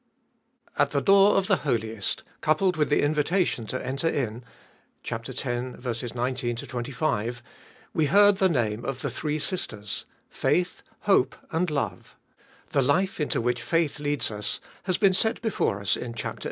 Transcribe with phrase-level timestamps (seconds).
[0.79, 4.43] AT the door of the Holiest, coupled with the invitation to enter in
[5.07, 5.45] (x.
[6.15, 7.43] 19 25),
[7.93, 12.15] we heard the name of the three sisters— Faith, Hope, and Love.
[12.71, 16.37] The life into which faith leads us has been set before us in chap.
[16.37, 16.39] xi.